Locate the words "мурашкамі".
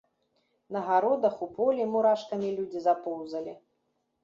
1.93-2.51